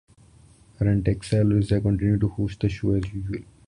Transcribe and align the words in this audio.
Arantxa 0.79 1.41
Alvarez 1.43 1.69
continued 1.79 2.21
to 2.21 2.29
host 2.29 2.61
the 2.61 2.69
show 2.69 2.93
as 2.95 3.13
usual. 3.13 3.43